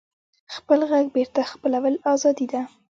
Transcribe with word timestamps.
خپل 0.55 0.79
غږ 0.89 1.05
بېرته 1.15 1.39
خپلول 1.51 1.95
ازادي 2.13 2.47
ده. 2.51 2.61